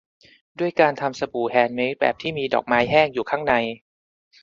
[0.59, 3.53] ด้วยการทำสบู่แฮนด์เมดแบบที่มีดอกไม้แห้งอยู่ข้างใน